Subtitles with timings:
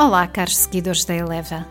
[0.00, 1.66] Olá, caros seguidores da Eleva.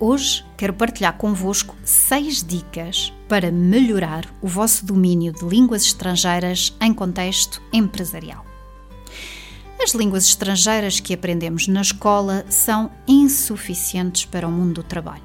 [0.00, 6.92] Hoje quero partilhar convosco seis dicas para melhorar o vosso domínio de línguas estrangeiras em
[6.92, 8.44] contexto empresarial.
[9.80, 15.22] As línguas estrangeiras que aprendemos na escola são insuficientes para o mundo do trabalho.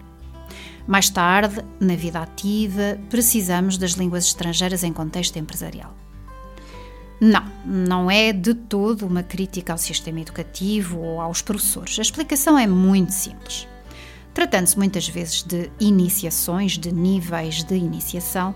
[0.86, 5.95] Mais tarde, na vida ativa, precisamos das línguas estrangeiras em contexto empresarial.
[7.20, 11.98] Não, não é de todo uma crítica ao sistema educativo ou aos professores.
[11.98, 13.67] A explicação é muito simples.
[14.34, 18.53] Tratando-se muitas vezes de iniciações, de níveis de iniciação,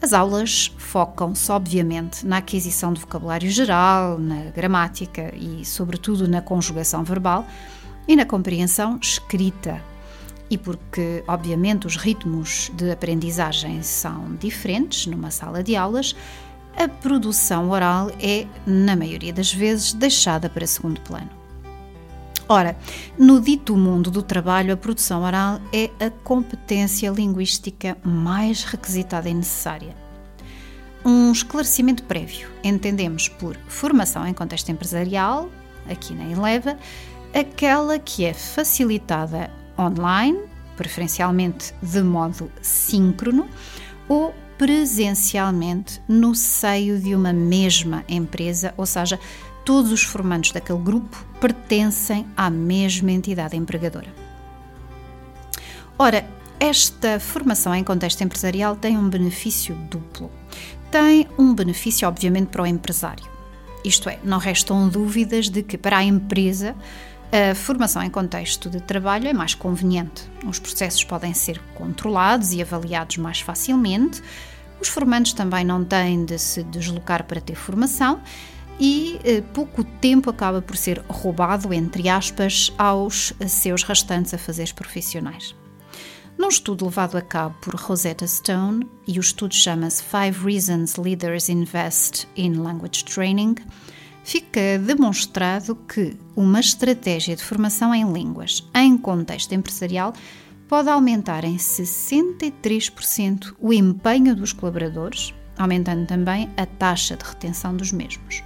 [0.00, 7.04] as aulas focam-se, obviamente, na aquisição de vocabulário geral, na gramática e, sobretudo, na conjugação
[7.04, 7.46] verbal
[8.06, 9.82] e na compreensão escrita.
[10.48, 16.16] E porque, obviamente, os ritmos de aprendizagem são diferentes numa sala de aulas,
[16.78, 21.28] a produção oral é, na maioria das vezes, deixada para segundo plano.
[22.48, 22.78] Ora,
[23.18, 29.34] no dito mundo do trabalho, a produção oral é a competência linguística mais requisitada e
[29.34, 29.94] necessária.
[31.04, 35.50] Um esclarecimento prévio entendemos por formação em contexto empresarial,
[35.90, 36.78] aqui na Eleva,
[37.34, 40.38] aquela que é facilitada online,
[40.76, 43.46] preferencialmente de modo síncrono,
[44.08, 49.18] ou presencialmente no seio de uma mesma empresa, ou seja,
[49.64, 54.12] todos os formandos daquele grupo pertencem à mesma entidade empregadora.
[55.96, 56.28] Ora,
[56.60, 60.30] esta formação em contexto empresarial tem um benefício duplo.
[60.90, 63.24] Tem um benefício, obviamente, para o empresário.
[63.84, 66.74] Isto é, não restam dúvidas de que para a empresa
[67.30, 70.22] a formação em contexto de trabalho é mais conveniente.
[70.46, 74.22] Os processos podem ser controlados e avaliados mais facilmente.
[74.80, 78.22] Os formandos também não têm de se deslocar para ter formação
[78.80, 85.54] e eh, pouco tempo acaba por ser roubado, entre aspas, aos seus restantes afazeres profissionais.
[86.38, 91.48] Num estudo levado a cabo por Rosetta Stone, e o estudo chama-se Five Reasons Leaders
[91.48, 93.56] Invest in Language Training,
[94.28, 100.12] fica demonstrado que uma estratégia de formação em línguas em contexto empresarial
[100.68, 107.90] pode aumentar em 63% o empenho dos colaboradores, aumentando também a taxa de retenção dos
[107.90, 108.44] mesmos.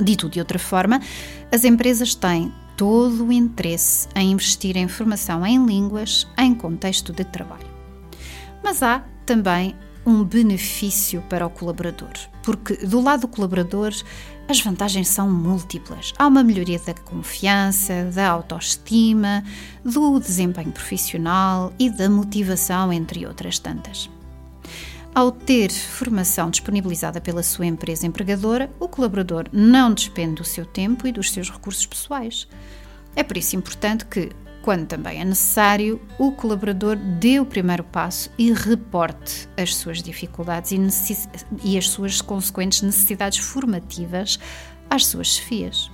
[0.00, 0.98] Dito de outra forma,
[1.52, 7.24] as empresas têm todo o interesse em investir em formação em línguas em contexto de
[7.24, 7.68] trabalho.
[8.64, 9.76] Mas há também
[10.10, 12.12] um benefício para o colaborador,
[12.42, 13.94] porque do lado do colaborador
[14.48, 16.12] as vantagens são múltiplas.
[16.18, 19.44] Há uma melhoria da confiança, da autoestima,
[19.84, 24.10] do desempenho profissional e da motivação, entre outras tantas.
[25.14, 31.06] Ao ter formação disponibilizada pela sua empresa empregadora, o colaborador não despende do seu tempo
[31.06, 32.48] e dos seus recursos pessoais.
[33.14, 34.30] É por isso importante que,
[34.62, 40.72] quando também é necessário, o colaborador dê o primeiro passo e reporte as suas dificuldades
[40.72, 41.16] e,
[41.64, 44.38] e as suas consequentes necessidades formativas
[44.88, 45.90] às suas chefias.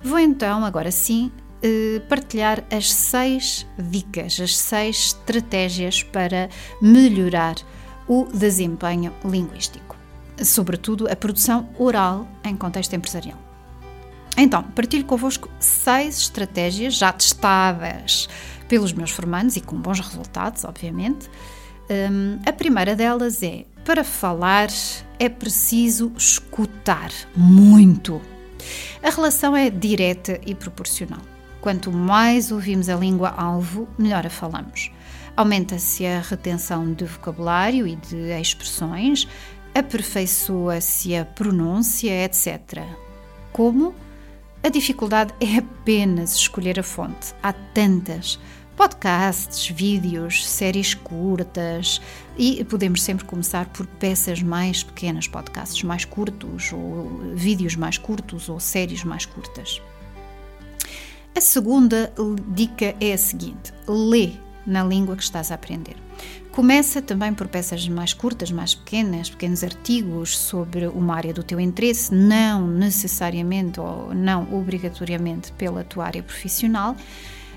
[0.00, 1.30] Vou então, agora sim,
[1.62, 6.48] eh, partilhar as seis dicas, as seis estratégias para
[6.80, 7.54] melhorar
[8.08, 9.96] o desempenho linguístico,
[10.38, 13.51] sobretudo a produção oral em contexto empresarial.
[14.36, 18.28] Então, partilho convosco seis estratégias já testadas
[18.68, 21.28] pelos meus formandos e com bons resultados, obviamente.
[21.90, 24.68] Um, a primeira delas é: para falar
[25.18, 28.20] é preciso escutar muito.
[29.02, 31.20] A relação é direta e proporcional.
[31.60, 34.90] Quanto mais ouvimos a língua-alvo, melhor a falamos.
[35.36, 39.28] Aumenta-se a retenção de vocabulário e de expressões,
[39.74, 42.82] aperfeiçoa-se a pronúncia, etc.
[43.52, 43.94] Como?
[44.64, 47.34] A dificuldade é apenas escolher a fonte.
[47.42, 48.38] Há tantas.
[48.76, 52.00] Podcasts, vídeos, séries curtas
[52.38, 58.48] e podemos sempre começar por peças mais pequenas, podcasts mais curtos, ou vídeos mais curtos,
[58.48, 59.82] ou séries mais curtas.
[61.36, 62.12] A segunda
[62.48, 64.30] dica é a seguinte: lê
[64.66, 65.96] na língua que estás a aprender.
[66.50, 71.58] Começa também por peças mais curtas, mais pequenas, pequenos artigos sobre uma área do teu
[71.58, 76.94] interesse, não necessariamente ou não obrigatoriamente pela tua área profissional.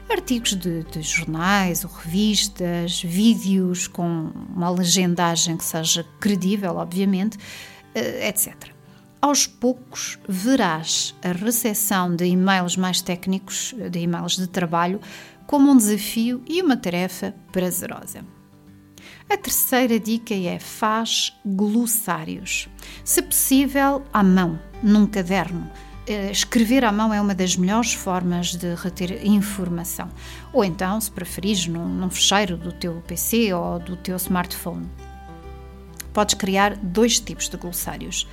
[0.09, 7.37] Artigos de, de jornais ou revistas, vídeos com uma legendagem que seja credível, obviamente,
[7.93, 8.75] eh, etc
[9.25, 15.01] aos poucos verás a recepção de e-mails mais técnicos, de e-mails de trabalho,
[15.45, 18.25] como um desafio e uma tarefa prazerosa.
[19.29, 22.69] A terceira dica é faz glossários.
[23.03, 25.69] Se possível, à mão, num caderno.
[26.07, 30.09] eh, escrever à mão é uma das melhores formas de reter informação.
[30.53, 34.87] Ou então, se preferires, num, num fecheiro do teu PC ou do teu smartphone.
[36.13, 38.27] Podes criar dois tipos de glossários.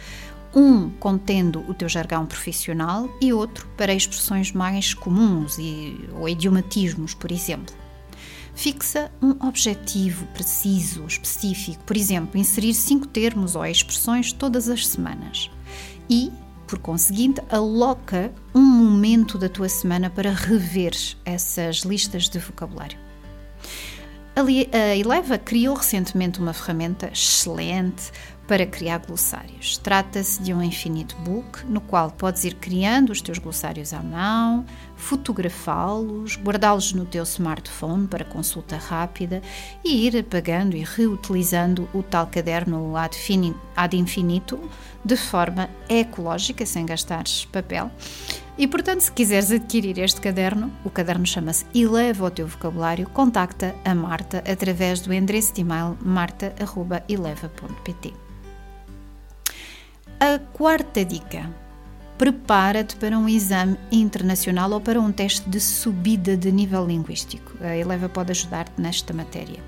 [0.55, 7.15] Um contendo o teu jargão profissional e outro para expressões mais comuns e, ou idiomatismos,
[7.15, 7.75] por exemplo.
[8.55, 15.51] Fixa um objetivo preciso, específico, por exemplo, inserir cinco termos ou expressões todas as semanas.
[16.09, 16.31] E
[16.73, 22.99] por conseguinte, aloca um momento da tua semana para rever essas listas de vocabulário.
[24.35, 28.11] A Eleva criou recentemente uma ferramenta excelente
[28.47, 29.79] para criar glossários.
[29.79, 34.65] Trata-se de um Infinite Book, no qual podes ir criando os teus glossários à mão,
[35.03, 39.43] fotografá-los, guardá-los no teu smartphone para consulta rápida
[39.85, 44.61] e ir apagando e reutilizando o tal caderno ad infinito
[45.05, 47.91] de forma ecológica, sem gastares papel.
[48.57, 53.75] E portanto, se quiseres adquirir este caderno, o caderno chama-se Eleva o teu vocabulário, contacta
[53.85, 58.15] a Marta através do endereço de e-mail marta.eleva.pt.
[60.21, 61.51] A quarta dica:
[62.23, 67.53] prepara-te para um exame internacional ou para um teste de subida de nível linguístico.
[67.61, 69.59] A Eleva pode ajudar-te nesta matéria.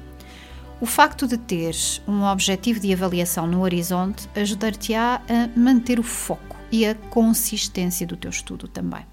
[0.80, 6.56] O facto de teres um objetivo de avaliação no horizonte ajudar-te-á a manter o foco
[6.70, 9.04] e a consistência do teu estudo também.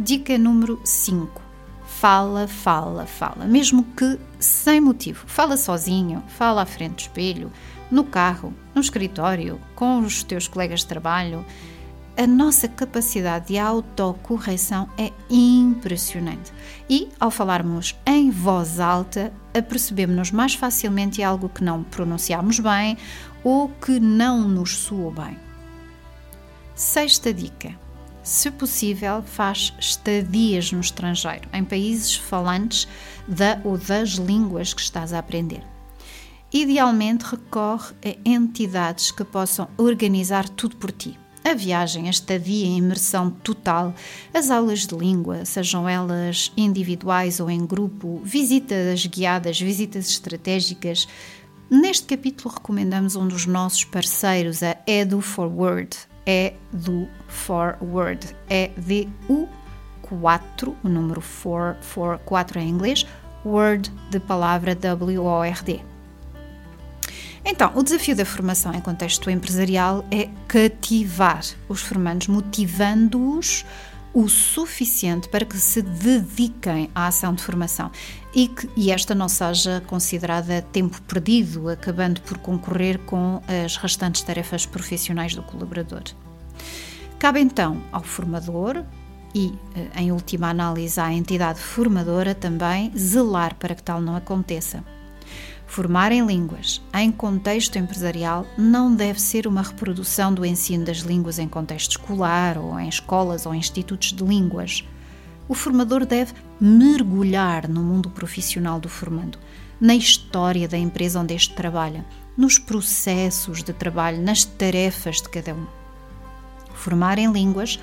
[0.00, 1.42] Dica número 5.
[1.86, 5.24] Fala, fala, fala, mesmo que sem motivo.
[5.26, 7.52] Fala sozinho, fala à frente do espelho,
[7.90, 11.44] no carro, no escritório, com os teus colegas de trabalho.
[12.16, 16.52] A nossa capacidade de autocorreção é impressionante.
[16.88, 22.96] E, ao falarmos em voz alta, apercebemos-nos mais facilmente algo que não pronunciamos bem
[23.42, 25.36] ou que não nos soou bem.
[26.76, 27.74] Sexta dica:
[28.22, 32.86] se possível, faz estadias no estrangeiro, em países falantes
[33.26, 35.64] da ou das línguas que estás a aprender.
[36.52, 41.18] Idealmente, recorre a entidades que possam organizar tudo por ti.
[41.54, 43.94] A viagem, a estadia em imersão total,
[44.34, 51.06] as aulas de língua, sejam elas individuais ou em grupo, visitas guiadas, visitas estratégicas.
[51.70, 55.96] Neste capítulo recomendamos um dos nossos parceiros, a Edu Forward.
[56.26, 58.34] Edu Forward.
[58.50, 63.06] É de U4, o número 4, 4 em inglês,
[63.46, 65.93] Word de palavra W-O-R-D.
[67.44, 73.64] Então, o desafio da formação em contexto empresarial é cativar os formandos, motivando-os
[74.14, 77.90] o suficiente para que se dediquem à ação de formação
[78.32, 84.22] e que e esta não seja considerada tempo perdido, acabando por concorrer com as restantes
[84.22, 86.04] tarefas profissionais do colaborador.
[87.18, 88.84] Cabe então ao formador
[89.34, 94.84] e, eh, em última análise, à entidade formadora também zelar para que tal não aconteça.
[95.66, 101.38] Formar em línguas em contexto empresarial não deve ser uma reprodução do ensino das línguas
[101.38, 104.84] em contexto escolar ou em escolas ou institutos de línguas.
[105.48, 109.38] O formador deve mergulhar no mundo profissional do formando,
[109.80, 112.04] na história da empresa onde este trabalha,
[112.36, 115.66] nos processos de trabalho, nas tarefas de cada um.
[116.72, 117.80] Formar em línguas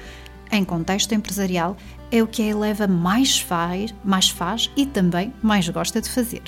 [0.52, 1.78] em contexto empresarial
[2.12, 6.44] é o que a Eleva mais faz, mais faz e também mais gosta de fazer.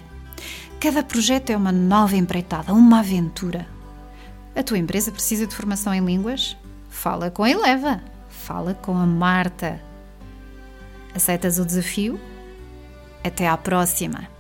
[0.84, 3.66] Cada projeto é uma nova empreitada, uma aventura.
[4.54, 6.58] A tua empresa precisa de formação em línguas?
[6.90, 9.82] Fala com a Eleva, fala com a Marta.
[11.16, 12.20] Aceitas o desafio?
[13.24, 14.33] Até à próxima!